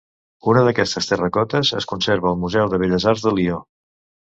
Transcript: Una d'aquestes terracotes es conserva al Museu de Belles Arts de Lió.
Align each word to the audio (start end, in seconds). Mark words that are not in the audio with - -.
Una 0.53 0.63
d'aquestes 0.67 1.09
terracotes 1.09 1.73
es 1.81 1.87
conserva 1.93 2.29
al 2.33 2.41
Museu 2.47 2.73
de 2.73 2.83
Belles 2.87 3.09
Arts 3.15 3.29
de 3.29 3.37
Lió. 3.39 3.63